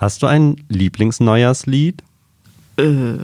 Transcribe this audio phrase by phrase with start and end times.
[0.00, 2.02] Hast du ein Lieblingsneujahrslied?
[2.78, 3.16] Äh,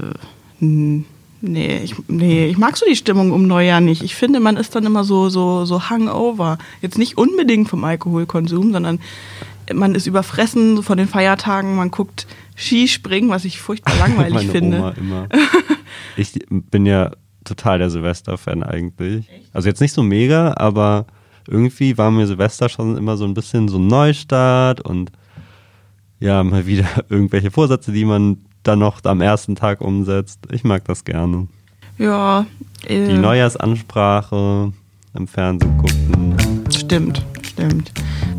[0.60, 4.02] nee, ich, nee, ich mag so die Stimmung um Neujahr nicht.
[4.02, 6.58] Ich finde, man ist dann immer so, so, so hungover.
[6.82, 9.00] Jetzt nicht unbedingt vom Alkoholkonsum, sondern
[9.72, 12.26] man ist überfressen von den Feiertagen, man guckt
[12.56, 14.76] Skispringen, was ich furchtbar langweilig Meine finde.
[14.76, 15.28] Oma immer.
[16.18, 17.12] ich bin ja
[17.44, 19.30] total der Silvester-Fan eigentlich.
[19.54, 21.06] Also jetzt nicht so mega, aber
[21.48, 25.10] irgendwie war mir Silvester schon immer so ein bisschen so ein Neustart und
[26.20, 30.40] ja, mal wieder irgendwelche Vorsätze, die man dann noch am ersten Tag umsetzt.
[30.50, 31.46] Ich mag das gerne.
[31.98, 32.46] Ja,
[32.86, 34.72] äh, Die Neujahrsansprache
[35.14, 36.36] im Fernsehen gucken.
[36.70, 37.92] Stimmt, stimmt.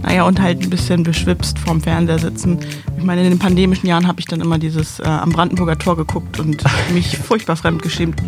[0.03, 2.59] Naja, und halt ein bisschen beschwipst vorm Fernseher sitzen.
[2.97, 5.97] Ich meine, in den pandemischen Jahren habe ich dann immer dieses äh, am Brandenburger Tor
[5.97, 6.63] geguckt und
[6.93, 8.21] mich furchtbar fremdgeschämt.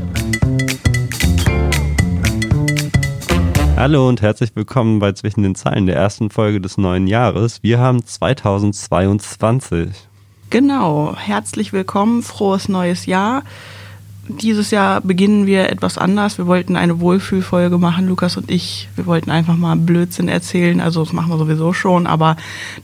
[3.80, 7.64] Hallo und herzlich willkommen bei Zwischen den Zeilen der ersten Folge des neuen Jahres.
[7.64, 9.92] Wir haben 2022.
[10.50, 13.44] Genau, herzlich willkommen, frohes neues Jahr.
[14.27, 16.38] Dieses Jahr beginnen wir etwas anders.
[16.38, 18.90] Wir wollten eine Wohlfühlfolge machen, Lukas und ich.
[18.98, 20.82] Wir wollten einfach mal Blödsinn erzählen.
[20.82, 22.36] Also das machen wir sowieso schon, aber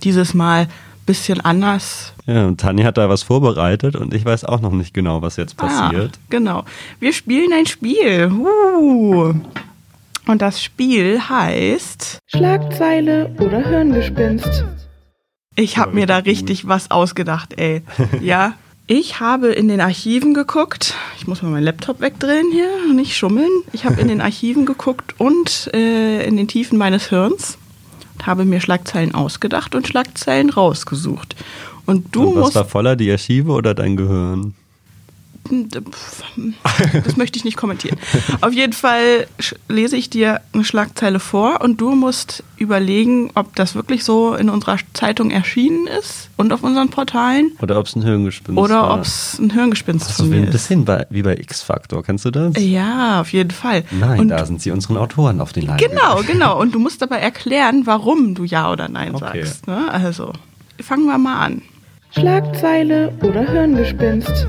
[0.01, 0.69] dieses Mal ein
[1.05, 2.13] bisschen anders.
[2.25, 5.35] Ja, und Tanja hat da was vorbereitet und ich weiß auch noch nicht genau, was
[5.35, 6.11] jetzt passiert.
[6.15, 6.63] Ah, genau.
[7.01, 8.31] Wir spielen ein Spiel.
[8.31, 9.33] Uh.
[10.27, 12.19] Und das Spiel heißt.
[12.27, 14.65] Schlagzeile oder Hirngespinst.
[15.55, 17.81] Ich habe mir da richtig was ausgedacht, ey.
[18.21, 18.53] Ja.
[18.87, 20.93] Ich habe in den Archiven geguckt.
[21.17, 23.49] Ich muss mal meinen Laptop wegdrehen hier, nicht schummeln.
[23.73, 27.57] Ich habe in den Archiven geguckt und äh, in den Tiefen meines Hirns
[28.13, 31.35] und habe mir Schlagzeilen ausgedacht und Schlagzeilen rausgesucht.
[31.87, 32.55] Und du und was musst.
[32.55, 34.53] war voller, die Archive oder dein Gehirn?
[37.05, 37.97] Das möchte ich nicht kommentieren.
[38.41, 39.27] Auf jeden Fall
[39.69, 44.49] lese ich dir eine Schlagzeile vor und du musst überlegen, ob das wirklich so in
[44.49, 48.95] unserer Zeitung erschienen ist und auf unseren Portalen Oder ob es ein Hirngespinst oder war?
[48.95, 52.31] ob es ein Hirngespinst Also von mir ein bisschen bei, wie bei X-Factor, kennst du
[52.31, 52.55] das?
[52.55, 52.63] ist.
[52.63, 53.83] Ja, auf jeden Fall.
[53.91, 56.59] Nein, und da sind sie unseren Autoren auf den Leim Genau, genau.
[56.59, 59.43] Und du musst aber erklären, warum du Ja oder Nein Okay.
[59.45, 59.67] sagst.
[59.67, 59.85] Ne?
[59.91, 60.31] Also,
[60.81, 61.61] fangen wir mal an.
[62.11, 64.47] Schlagzeile oder Hirngespinst.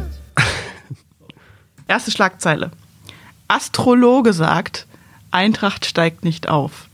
[1.89, 2.71] Erste Schlagzeile.
[3.49, 4.87] Astrologe sagt,
[5.31, 6.89] Eintracht steigt nicht auf.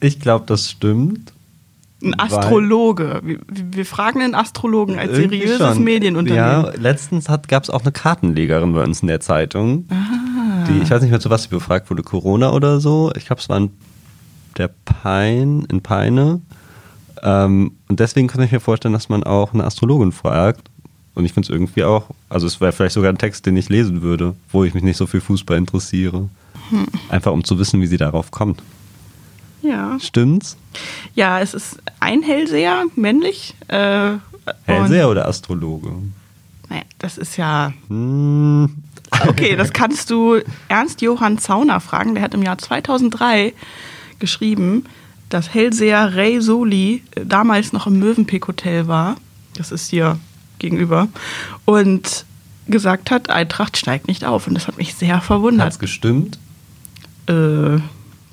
[0.00, 1.32] Ich glaube, das stimmt.
[2.02, 3.20] Ein Astrologe.
[3.22, 5.84] Wir, wir fragen einen Astrologen als seriöses schon.
[5.84, 6.64] Medienunternehmen.
[6.64, 9.86] Ja, letztens gab es auch eine Kartenlegerin bei uns in der Zeitung.
[9.90, 10.64] Ah.
[10.64, 13.12] Die, ich weiß nicht mehr, zu was sie befragt wurde, Corona oder so.
[13.16, 13.70] Ich glaube, es war in
[14.56, 16.40] der Pein, in Peine.
[17.22, 20.69] Ähm, und deswegen kann ich mir vorstellen, dass man auch eine Astrologin fragt.
[21.20, 23.68] Und ich finde es irgendwie auch, also es wäre vielleicht sogar ein Text, den ich
[23.68, 26.28] lesen würde, wo ich mich nicht so für Fußball interessiere.
[26.70, 26.86] Hm.
[27.10, 28.62] Einfach um zu wissen, wie sie darauf kommt.
[29.62, 29.98] Ja.
[30.00, 30.56] Stimmt's?
[31.14, 33.54] ja, es ist ein Hellseher, männlich.
[33.68, 34.14] Äh,
[34.64, 35.92] Hellseher oder Astrologe?
[36.70, 38.74] Naja, das ist ja Hm,
[39.26, 42.14] Okay, das kannst du Ernst Johann Zauner fragen.
[42.14, 43.52] Der hat im Jahr 2003
[44.18, 44.84] geschrieben,
[45.28, 49.16] dass Hellseher Ray Soli damals noch im Mövenpick Hotel war.
[49.56, 50.18] Das ist hier
[50.60, 51.08] gegenüber.
[51.64, 52.24] Und
[52.70, 54.46] gesagt hat, Eintracht steigt nicht auf.
[54.46, 55.78] Und das hat mich sehr hat's verwundert.
[55.78, 56.38] gestimmt?
[57.26, 57.78] Äh,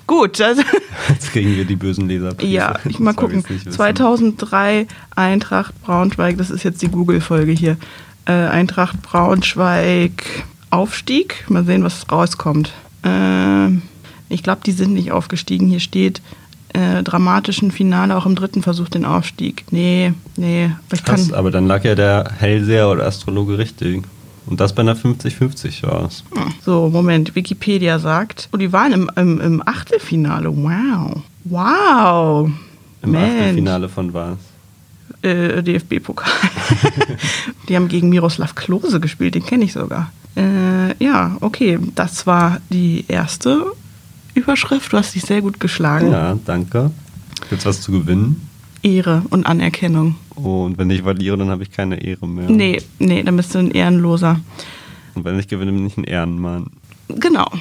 [0.06, 0.62] gut, also,
[1.10, 2.40] Jetzt kriegen wir die bösen Leser.
[2.44, 3.44] ja, ich mal gucken.
[3.70, 7.78] 2003 Eintracht Braunschweig, das ist jetzt die Google-Folge hier.
[8.26, 10.24] Äh, Eintracht Braunschweig
[10.70, 11.46] Aufstieg.
[11.50, 12.74] Mal sehen, was rauskommt.
[13.04, 13.70] Äh,
[14.30, 15.68] ich glaube, die sind nicht aufgestiegen.
[15.68, 16.22] Hier steht
[16.74, 19.66] äh, dramatischen Finale auch im dritten Versuch den Aufstieg.
[19.72, 20.72] Nee, nee.
[20.94, 24.04] Ich Krass, aber dann lag ja der Hellseher oder Astrologe richtig.
[24.46, 26.24] Und das bei einer 50-50 Chance.
[26.64, 27.36] so, Moment.
[27.36, 30.50] Wikipedia sagt, oh, die waren im, im, im Achtelfinale.
[30.56, 31.22] Wow.
[31.44, 32.50] Wow.
[33.02, 33.40] Im Mensch.
[33.40, 34.38] Achtelfinale von was?
[35.22, 36.32] äh, DFB-Pokal.
[37.70, 40.12] die haben gegen Miroslav Klose gespielt, den kenne ich sogar.
[40.36, 43.66] Äh, ja, okay, das war die erste
[44.38, 44.94] Überschrift.
[44.94, 46.12] Du hast dich sehr gut geschlagen.
[46.12, 46.92] Ja, danke.
[47.50, 48.48] Gibt's was zu gewinnen?
[48.84, 50.16] Ehre und Anerkennung.
[50.36, 52.50] Und wenn ich verliere, dann habe ich keine Ehre mehr.
[52.50, 54.40] Nee, nee, dann bist du ein Ehrenloser.
[55.16, 56.68] Und wenn ich gewinne, bin ich ein Ehrenmann.
[57.10, 57.48] Genau.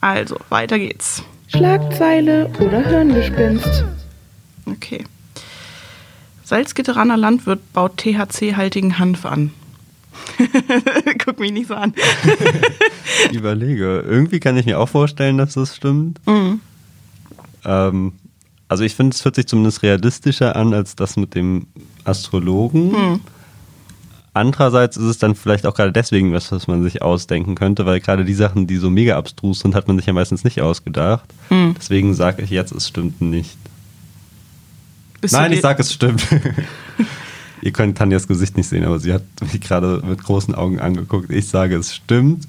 [0.00, 1.24] Also, weiter geht's.
[1.48, 3.84] Schlagzeile oder Hirngespinst.
[4.66, 5.04] Okay.
[6.44, 9.50] Salzgitteraner Landwirt baut THC-haltigen Hanf an.
[11.24, 11.94] Guck mich nicht so an.
[13.30, 14.04] Ich überlege.
[14.06, 16.20] Irgendwie kann ich mir auch vorstellen, dass das stimmt.
[16.26, 16.60] Mhm.
[17.64, 18.12] Ähm,
[18.68, 21.66] also ich finde, es hört sich zumindest realistischer an als das mit dem
[22.04, 22.94] Astrologen.
[22.94, 23.20] Hm.
[24.34, 27.98] Andererseits ist es dann vielleicht auch gerade deswegen was, was man sich ausdenken könnte, weil
[27.98, 31.24] gerade die Sachen, die so mega abstrus sind, hat man sich ja meistens nicht ausgedacht.
[31.48, 31.74] Hm.
[31.78, 33.56] Deswegen sage ich jetzt, es stimmt nicht.
[35.20, 36.24] Bist Nein, ich dir- sag, es stimmt.
[37.62, 41.30] Ihr könnt Tanjas Gesicht nicht sehen, aber sie hat mich gerade mit großen Augen angeguckt.
[41.30, 42.46] Ich sage, es stimmt.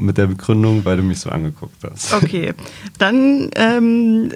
[0.00, 2.14] Mit der Begründung, weil du mich so angeguckt hast.
[2.14, 2.54] Okay,
[2.98, 4.30] dann ähm,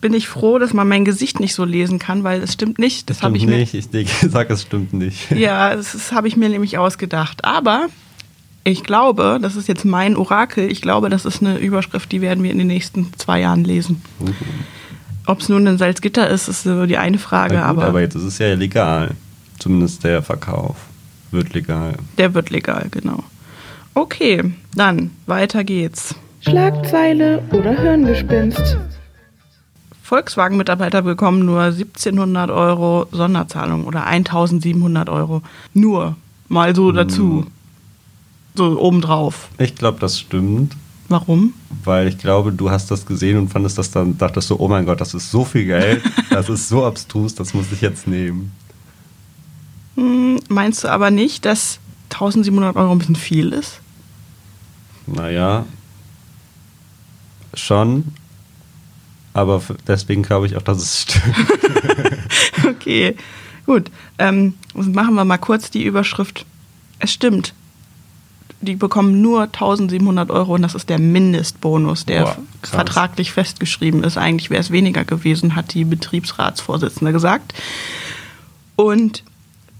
[0.00, 3.08] bin ich froh, dass man mein Gesicht nicht so lesen kann, weil es stimmt nicht.
[3.10, 3.74] Das habe ich stimmt mir nicht.
[3.74, 5.30] Ich denke, sag, es stimmt nicht.
[5.30, 7.44] Ja, das, das habe ich mir nämlich ausgedacht.
[7.44, 7.86] Aber
[8.64, 12.42] ich glaube, das ist jetzt mein Orakel, ich glaube, das ist eine Überschrift, die werden
[12.42, 14.02] wir in den nächsten zwei Jahren lesen.
[15.26, 18.14] Ob es nun ein Salzgitter ist, ist so die eine Frage, gut, aber, aber jetzt
[18.14, 19.10] ist es ja legal.
[19.58, 20.76] Zumindest der Verkauf
[21.30, 21.94] wird legal.
[22.18, 23.22] der wird legal, genau.
[23.94, 26.14] Okay, dann weiter geht's.
[26.40, 28.78] Schlagzeile oder Hirngespinst.
[30.02, 35.42] Volkswagen-Mitarbeiter bekommen nur 1700 Euro Sonderzahlung oder 1700 Euro.
[35.74, 36.16] Nur
[36.48, 37.46] mal so dazu.
[38.56, 39.48] So obendrauf.
[39.58, 40.74] Ich glaube, das stimmt.
[41.10, 41.54] Warum?
[41.82, 44.86] Weil ich glaube, du hast das gesehen und fandest das dann, dachtest du, oh mein
[44.86, 48.52] Gott, das ist so viel Geld, das ist so abstrus, das muss ich jetzt nehmen.
[49.96, 51.80] Hm, meinst du aber nicht, dass
[52.10, 53.80] 1700 Euro ein bisschen viel ist?
[55.08, 55.64] Naja,
[57.54, 58.04] schon.
[59.32, 61.36] Aber deswegen glaube ich auch, dass es stimmt.
[62.68, 63.16] Okay,
[63.66, 63.90] gut.
[64.18, 66.46] Ähm, machen wir mal kurz die Überschrift.
[67.00, 67.52] Es stimmt.
[68.62, 74.18] Die bekommen nur 1700 Euro und das ist der Mindestbonus, der Boah, vertraglich festgeschrieben ist.
[74.18, 77.54] Eigentlich wäre es weniger gewesen, hat die Betriebsratsvorsitzende gesagt.
[78.76, 79.24] Und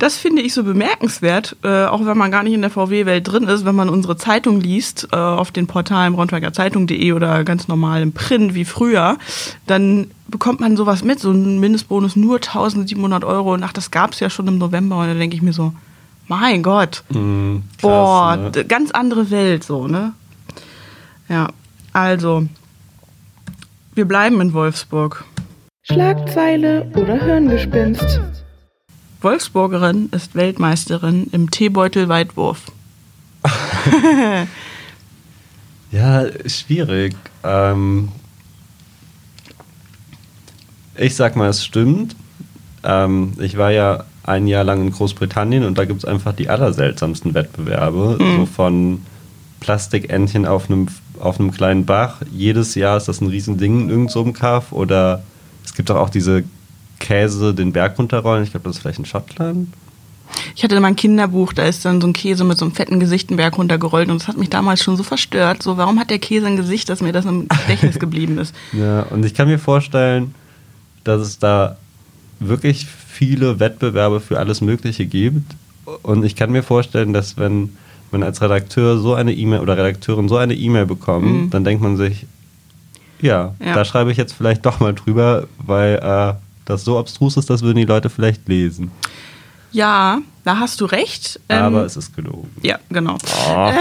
[0.01, 3.45] das finde ich so bemerkenswert, äh, auch wenn man gar nicht in der VW-Welt drin
[3.45, 8.01] ist, wenn man unsere Zeitung liest, äh, auf den Portalen Braunschweiger Zeitung.de oder ganz normal
[8.01, 9.19] im Print wie früher,
[9.67, 13.53] dann bekommt man sowas mit, so einen Mindestbonus nur 1700 Euro.
[13.53, 14.97] Und ach, das gab es ja schon im November.
[15.01, 15.75] Und da denke ich mir so,
[16.31, 18.65] mein Gott, Hm, krass, boah, ne?
[18.65, 20.13] ganz andere Welt so, ne?
[21.29, 21.49] Ja,
[21.93, 22.47] also,
[23.95, 25.25] wir bleiben in Wolfsburg.
[25.83, 28.21] Schlagzeile oder Hirngespinst.
[29.21, 32.63] Wolfsburgerin ist Weltmeisterin im Teebeutel-Weitwurf.
[35.93, 37.17] Ja, schwierig.
[37.43, 38.11] Ähm,
[40.97, 42.15] ich sag mal, es stimmt.
[42.85, 46.49] Ähm, ich war ja ein Jahr lang in Großbritannien und da gibt es einfach die
[46.49, 48.19] allerseltsamsten Wettbewerbe.
[48.19, 49.03] So von
[49.61, 50.89] Plastikentchen auf einem,
[51.21, 52.23] auf einem kleinen Bach.
[52.33, 54.73] Jedes Jahr ist das ein Riesending in irgendeinem so Kaff.
[54.73, 55.23] Oder
[55.65, 56.45] es gibt doch auch diese
[56.99, 58.43] Käse den Berg runterrollen.
[58.43, 59.69] Ich glaube, das ist vielleicht in Schottland.
[60.55, 63.01] Ich hatte mal ein Kinderbuch, da ist dann so ein Käse mit so einem fetten
[63.01, 65.61] Gesicht einen Berg runtergerollt und das hat mich damals schon so verstört.
[65.63, 68.55] So, warum hat der Käse ein Gesicht, dass mir das im Gedächtnis geblieben ist?
[68.73, 70.35] Ja, und ich kann mir vorstellen,
[71.03, 71.79] dass es da
[72.41, 75.55] wirklich viele Wettbewerbe für alles Mögliche gibt.
[76.03, 77.77] Und ich kann mir vorstellen, dass wenn
[78.11, 81.97] man als Redakteur so eine E-Mail oder Redakteurin so eine E-Mail bekommt, dann denkt man
[81.97, 82.27] sich,
[83.21, 83.75] ja, Ja.
[83.75, 86.35] da schreibe ich jetzt vielleicht doch mal drüber, weil äh,
[86.65, 88.91] das so abstrus ist, das würden die Leute vielleicht lesen.
[89.73, 91.39] Ja, da hast du recht.
[91.49, 92.51] Ähm, Aber es ist gelogen.
[92.63, 93.19] Ja, genau.
[93.49, 93.71] Oh.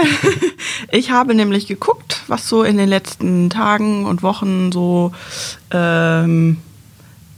[0.92, 5.12] Ich habe nämlich geguckt, was so in den letzten Tagen und Wochen so
[5.70, 6.56] ähm,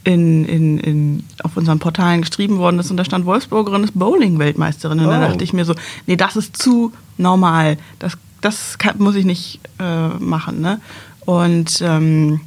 [0.05, 2.91] in, in, in, auf unseren Portalen geschrieben worden ist.
[2.91, 4.99] Und da stand Wolfsburgerin ist Bowling-Weltmeisterin.
[5.01, 5.29] Und da Oh.
[5.29, 5.75] dachte ich mir so,
[6.07, 7.77] nee, das ist zu normal.
[7.99, 10.61] Das, das kann, muss ich nicht äh, machen.
[10.61, 10.81] Ne?
[11.25, 12.41] Und ähm,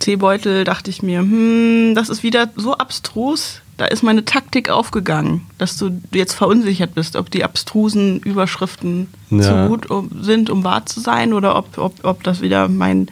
[0.00, 3.60] Teebeutel dachte ich mir, hm, das ist wieder so abstrus.
[3.76, 9.42] Da ist meine Taktik aufgegangen, dass du jetzt verunsichert bist, ob die abstrusen Überschriften Ja.
[9.42, 13.08] zu gut um, sind, um wahr zu sein, oder ob, ob, ob das wieder mein,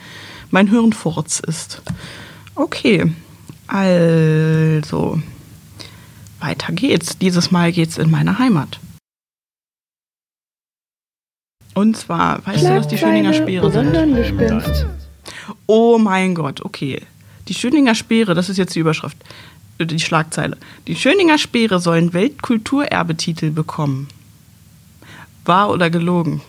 [0.52, 1.82] mein Hirnfurz ist.
[2.54, 3.11] Okay,
[3.73, 5.21] also
[6.41, 7.17] weiter geht's.
[7.19, 8.79] Dieses Mal geht's in meine Heimat.
[11.75, 14.87] Und zwar, weißt du, was die Schöninger Speere sind?
[15.67, 17.00] Oh mein Gott, okay.
[17.49, 19.17] Die Schöninger Speere, das ist jetzt die Überschrift,
[19.79, 20.59] äh, die Schlagzeile.
[20.87, 24.09] Die Schöninger Speere sollen Weltkulturerbetitel bekommen.
[25.47, 26.43] Wahr oder gelogen?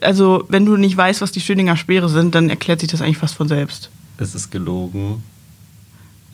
[0.00, 3.18] Also, wenn du nicht weißt, was die Schöninger Speere sind, dann erklärt sich das eigentlich
[3.18, 3.88] fast von selbst.
[4.18, 5.22] Es ist gelogen.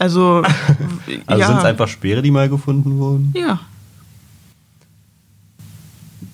[0.00, 0.42] Also,
[1.26, 1.46] Also ja.
[1.46, 3.34] sind es einfach Speere, die mal gefunden wurden?
[3.36, 3.60] Ja.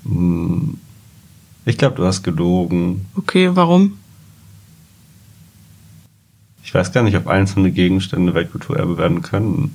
[0.04, 0.78] Hm.
[1.64, 3.06] Ich glaube, du hast gelogen.
[3.16, 3.98] Okay, warum?
[6.62, 9.74] Ich weiß gar nicht, ob einzelne Gegenstände Weltkulturerbe werden können.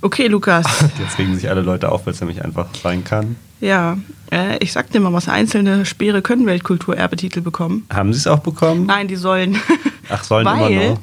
[0.00, 0.64] Okay, Lukas.
[0.98, 3.36] Jetzt regen sich alle Leute auf, weil es nämlich einfach sein kann.
[3.60, 3.98] ja,
[4.32, 5.28] äh, ich sag dir mal was.
[5.28, 7.84] Einzelne Speere können Weltkulturerbetitel bekommen.
[7.92, 8.86] Haben sie es auch bekommen?
[8.86, 9.58] Nein, die sollen.
[10.08, 10.98] Ach, sollen Weil, immer noch.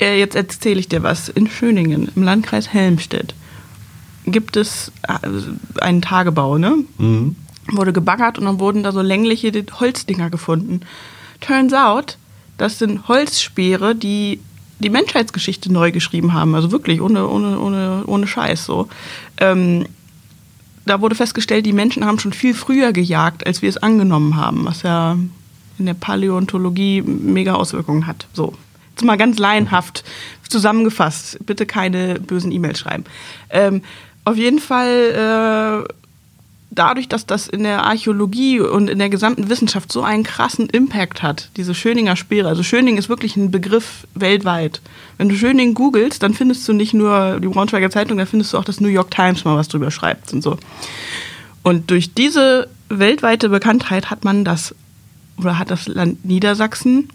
[0.00, 1.28] Äh, jetzt erzähle ich dir was.
[1.28, 3.34] In Schöningen, im Landkreis Helmstedt,
[4.26, 5.18] gibt es äh,
[5.80, 6.76] einen Tagebau, ne?
[6.98, 7.36] Mhm.
[7.72, 10.80] Wurde gebaggert und dann wurden da so längliche Holzdinger gefunden.
[11.40, 12.16] Turns out,
[12.56, 14.40] das sind Holzspeere, die
[14.78, 16.54] die Menschheitsgeschichte neu geschrieben haben.
[16.54, 18.88] Also wirklich, ohne, ohne, ohne, ohne Scheiß so.
[19.38, 19.86] Ähm,
[20.86, 24.64] da wurde festgestellt, die Menschen haben schon viel früher gejagt, als wir es angenommen haben,
[24.64, 25.18] was ja
[25.78, 28.26] in der Paläontologie mega Auswirkungen hat.
[28.32, 28.54] So,
[29.04, 30.04] mal ganz laienhaft
[30.48, 31.38] zusammengefasst.
[31.44, 33.04] Bitte keine bösen E-Mails schreiben.
[33.50, 33.82] Ähm,
[34.24, 35.92] auf jeden Fall äh,
[36.70, 41.22] dadurch, dass das in der Archäologie und in der gesamten Wissenschaft so einen krassen Impact
[41.22, 42.48] hat, diese Schöninger Speere.
[42.48, 44.80] Also Schöning ist wirklich ein Begriff weltweit.
[45.16, 48.58] Wenn du Schöning googelst, dann findest du nicht nur die Braunschweiger Zeitung, dann findest du
[48.58, 50.58] auch das New York Times mal was drüber schreibt und so.
[51.62, 54.74] Und durch diese weltweite Bekanntheit hat man das,
[55.36, 57.08] oder hat das Land Niedersachsen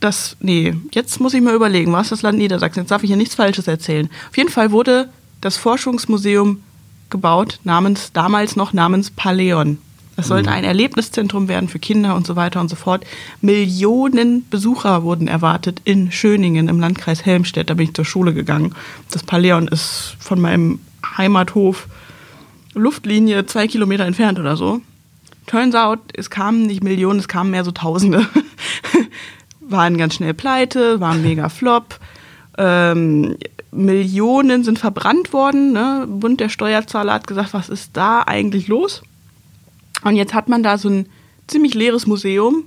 [0.00, 3.16] das, nee, jetzt muss ich mal überlegen, was das Land Niedersachsen, jetzt darf ich hier
[3.16, 4.08] nichts Falsches erzählen.
[4.30, 5.08] Auf jeden Fall wurde
[5.40, 6.62] das Forschungsmuseum
[7.10, 9.78] gebaut, namens, damals noch namens Paleon.
[10.16, 10.56] Es sollte mhm.
[10.56, 13.04] ein Erlebniszentrum werden für Kinder und so weiter und so fort.
[13.40, 17.70] Millionen Besucher wurden erwartet in Schöningen im Landkreis Helmstedt.
[17.70, 18.74] Da bin ich zur Schule gegangen.
[19.10, 20.80] Das Paleon ist von meinem
[21.16, 21.88] Heimathof
[22.74, 24.80] Luftlinie zwei Kilometer entfernt oder so.
[25.46, 28.28] Turns out, es kamen nicht Millionen, es kamen mehr so Tausende.
[29.70, 31.98] waren ganz schnell pleite, waren mega flop.
[32.58, 33.36] Ähm,
[33.72, 35.72] Millionen sind verbrannt worden.
[35.72, 36.06] Ne?
[36.08, 39.02] Bund der Steuerzahler hat gesagt, was ist da eigentlich los?
[40.02, 41.06] Und jetzt hat man da so ein
[41.46, 42.64] ziemlich leeres Museum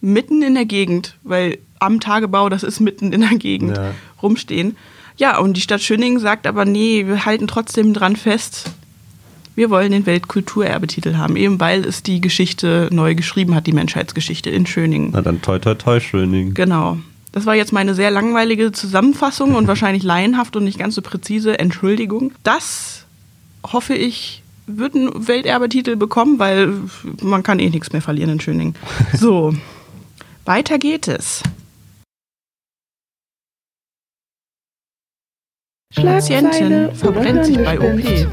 [0.00, 3.92] mitten in der Gegend, weil am Tagebau, das ist mitten in der Gegend, ja.
[4.22, 4.76] rumstehen.
[5.16, 8.70] Ja, und die Stadt Schöningen sagt aber, nee, wir halten trotzdem dran fest.
[9.60, 14.48] Wir wollen den Weltkulturerbetitel haben, eben weil es die Geschichte neu geschrieben hat, die Menschheitsgeschichte
[14.48, 15.10] in Schöningen.
[15.12, 16.54] Na dann toi toi toi Schöningen.
[16.54, 16.96] Genau.
[17.32, 21.58] Das war jetzt meine sehr langweilige Zusammenfassung und wahrscheinlich laienhaft und nicht ganz so präzise.
[21.58, 22.32] Entschuldigung.
[22.42, 23.04] Das
[23.62, 26.72] hoffe ich wird einen Welterbetitel bekommen, weil
[27.20, 28.74] man kann eh nichts mehr verlieren in Schöning.
[29.12, 29.54] So,
[30.46, 31.42] weiter geht es.
[35.94, 38.30] Patientin verbrennt sich bei OP.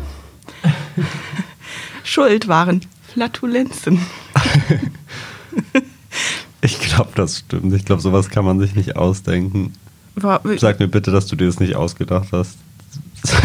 [2.04, 2.82] Schuld waren
[3.13, 4.00] Flatulenzen.
[6.62, 7.74] Ich glaube, das stimmt.
[7.74, 9.74] Ich glaube, sowas kann man sich nicht ausdenken.
[10.16, 12.58] War, Sag mir bitte, dass du dir das nicht ausgedacht hast.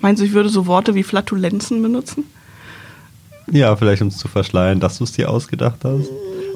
[0.00, 2.24] Meinst du, ich würde so Worte wie Flatulenzen benutzen?
[3.50, 6.08] Ja, vielleicht um es zu verschleiern, dass du es dir ausgedacht hast.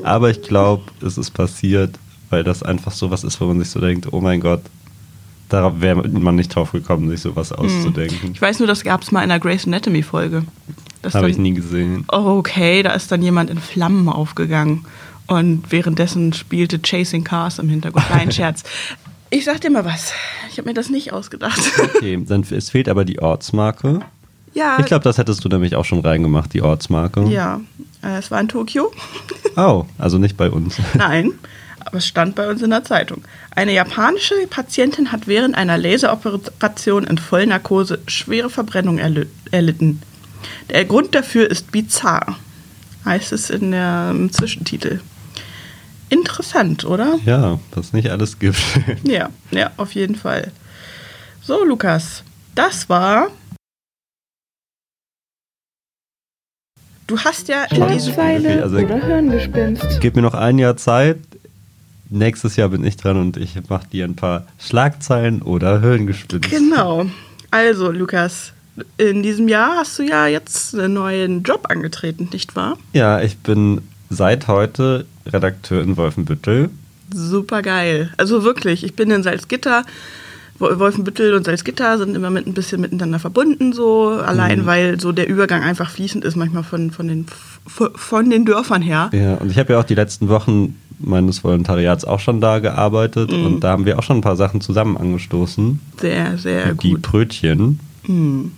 [0.02, 3.80] Aber ich glaube, es ist passiert, weil das einfach sowas ist, wo man sich so
[3.80, 4.62] denkt, oh mein Gott,
[5.52, 7.58] darauf wäre man nicht drauf gekommen, sich sowas hm.
[7.58, 8.32] auszudenken.
[8.32, 10.44] Ich weiß nur, das gab es mal in einer Grace Anatomy Folge.
[11.12, 12.04] Habe ich nie gesehen.
[12.12, 14.84] Oh, okay, da ist dann jemand in Flammen aufgegangen.
[15.26, 18.04] Und währenddessen spielte Chasing Cars im Hintergrund.
[18.10, 18.62] Nein, Scherz.
[19.30, 20.12] Ich sag dir mal was.
[20.50, 21.60] Ich habe mir das nicht ausgedacht.
[21.96, 24.00] Okay, dann es fehlt aber die Ortsmarke.
[24.52, 24.76] Ja.
[24.78, 27.24] Ich glaube, das hättest du nämlich auch schon reingemacht, die Ortsmarke.
[27.28, 27.60] Ja,
[28.02, 28.92] äh, es war in Tokio.
[29.56, 30.76] Oh, also nicht bei uns.
[30.94, 31.32] Nein,
[31.84, 33.24] aber es stand bei uns in der Zeitung.
[33.54, 40.02] Eine japanische Patientin hat während einer Laseroperation in Vollnarkose schwere Verbrennung erlitten.
[40.70, 42.38] Der Grund dafür ist bizarr,
[43.04, 45.00] heißt es in der, im Zwischentitel.
[46.08, 47.18] Interessant, oder?
[47.24, 48.60] Ja, was nicht alles gibt.
[49.02, 50.52] ja, ja, auf jeden Fall.
[51.40, 52.22] So, Lukas,
[52.54, 53.28] das war.
[57.06, 60.00] Du hast ja in diesem Zeile also, oder Hirngespinst.
[60.00, 61.18] Gib mir noch ein Jahr Zeit.
[62.12, 66.50] Nächstes Jahr bin ich dran und ich mache dir ein paar Schlagzeilen oder Hirngespinst.
[66.50, 67.06] Genau.
[67.50, 68.52] Also, Lukas,
[68.98, 72.76] in diesem Jahr hast du ja jetzt einen neuen Job angetreten, nicht wahr?
[72.92, 76.68] Ja, ich bin seit heute Redakteur in Wolfenbüttel.
[77.14, 78.12] Super geil.
[78.18, 79.84] Also wirklich, ich bin in Salzgitter.
[80.58, 84.66] Wolfenbüttel und Salzgitter sind immer mit ein bisschen miteinander verbunden, so allein mhm.
[84.66, 87.26] weil so der Übergang einfach fließend ist, manchmal von, von, den,
[87.66, 89.10] von den Dörfern her.
[89.12, 93.32] Ja, und ich habe ja auch die letzten Wochen meines Volontariats auch schon da gearbeitet
[93.32, 93.46] mhm.
[93.46, 95.80] und da haben wir auch schon ein paar Sachen zusammen angestoßen.
[96.00, 96.98] Sehr, sehr die gut.
[96.98, 97.80] Die Brötchen.
[98.06, 98.52] Mhm.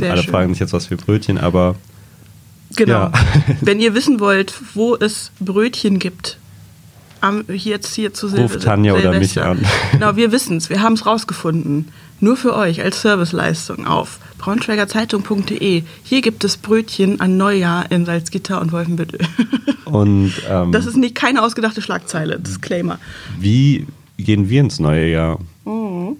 [0.00, 0.30] Alle schön.
[0.30, 1.76] fragen sich jetzt, was für Brötchen, aber
[2.76, 2.92] Genau.
[2.92, 3.12] Ja.
[3.60, 6.38] Wenn ihr wissen wollt, wo es Brötchen gibt,
[7.20, 8.54] am, jetzt hier zu Silvester.
[8.54, 9.64] Ruft Tanja oder mich an.
[9.92, 11.88] Genau, wir wissen es, wir haben es rausgefunden.
[12.20, 15.82] Nur für euch als Serviceleistung auf braunschweigerzeitung.de.
[16.02, 19.20] Hier gibt es Brötchen an Neujahr in Salzgitter und Wolfenbüttel.
[19.86, 23.00] Und ähm, das ist nicht keine ausgedachte Schlagzeile, Disclaimer.
[23.40, 25.40] Wie gehen wir ins neue Jahr?
[25.64, 26.16] Mhm.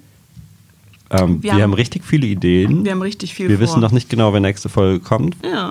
[1.10, 2.84] Ähm, wir, wir haben, haben, richtig viele Ideen.
[2.84, 3.66] Wir haben richtig viel Wir vor.
[3.66, 5.36] wissen noch nicht genau, wer nächste Folge kommt.
[5.44, 5.70] Ja.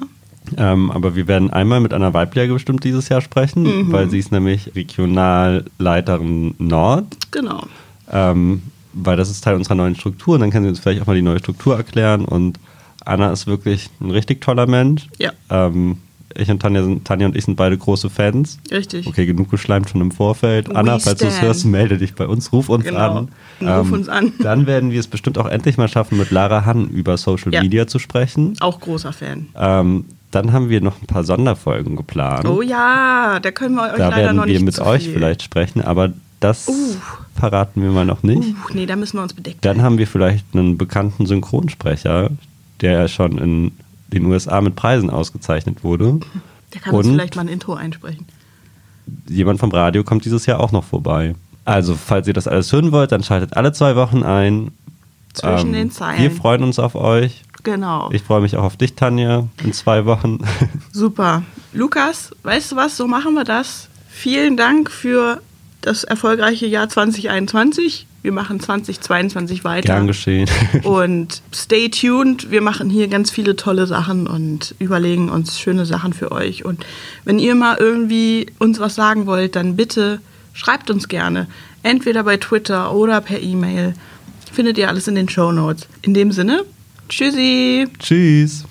[0.58, 3.91] Ähm, aber wir werden einmal mit einer Weibliche bestimmt dieses Jahr sprechen, mhm.
[3.91, 7.05] weil sie ist nämlich Regionalleiterin Nord.
[7.31, 7.63] Genau.
[8.12, 11.05] Ähm, weil das ist Teil unserer neuen Struktur und dann kann sie uns vielleicht auch
[11.08, 12.25] mal die neue Struktur erklären.
[12.25, 12.60] Und
[13.05, 15.08] Anna ist wirklich ein richtig toller Mensch.
[15.17, 15.31] Ja.
[15.50, 15.98] Ähm,
[16.36, 18.60] Ich und Tanja, sind, Tanja und ich sind beide große Fans.
[18.72, 19.08] Richtig.
[19.08, 20.69] Okay, genug geschleimt schon im Vorfeld.
[20.69, 23.17] We Anna, falls du es hörst, melde dich bei uns, ruf uns Genau.
[23.17, 23.29] an.
[23.62, 24.34] Ruf uns an.
[24.39, 27.62] Dann werden wir es bestimmt auch endlich mal schaffen, mit Lara Hann über Social Ja.
[27.63, 28.53] Media zu sprechen.
[28.60, 29.48] Auch großer Fan.
[29.55, 32.45] Ähm, dann haben wir noch ein paar Sonderfolgen geplant.
[32.48, 35.03] Oh ja, da können wir euch da leider werden noch wir nicht mit zu euch
[35.05, 35.13] viel.
[35.13, 36.74] vielleicht sprechen, aber das Uh.
[37.36, 38.38] verraten wir mal noch nicht.
[38.50, 39.57] Uh, nee, da müssen wir uns bedecken.
[39.62, 42.29] Dann haben wir vielleicht einen bekannten Synchronsprecher,
[42.81, 43.71] der schon in
[44.13, 46.19] den USA mit Preisen ausgezeichnet wurde.
[46.74, 48.25] Der kann uns Und- vielleicht mal ein Intro einsprechen.
[49.27, 51.36] Jemand vom Radio kommt dieses Jahr auch noch vorbei.
[51.65, 54.53] Also, falls ihr das alles hören wollt, dann schaltet alle zwei Wochen ein.
[54.53, 54.71] Ähm,
[55.33, 56.21] Zwischen den Zeilen.
[56.21, 57.43] Wir freuen uns auf euch.
[57.63, 58.09] Genau.
[58.11, 60.39] Ich freue mich auch auf dich, Tanja, in zwei Wochen.
[60.91, 61.43] Super.
[61.73, 62.97] Lukas, weißt du was?
[62.97, 63.89] So machen wir das.
[64.09, 65.41] Vielen Dank für
[65.81, 68.07] das erfolgreiche Jahr 2021.
[68.21, 69.93] Wir machen 2022 weiter.
[69.93, 70.49] Gern geschehen.
[70.83, 72.51] Und stay tuned.
[72.51, 76.65] Wir machen hier ganz viele tolle Sachen und überlegen uns schöne Sachen für euch.
[76.65, 76.85] Und
[77.23, 80.19] wenn ihr mal irgendwie uns was sagen wollt, dann bitte
[80.51, 81.47] schreibt uns gerne.
[81.81, 83.93] Entweder bei Twitter oder per E-Mail.
[84.51, 85.87] Findet ihr alles in den Show Notes.
[86.01, 86.65] In dem Sinne,
[87.09, 87.87] tschüssi.
[87.99, 88.68] Tschüss.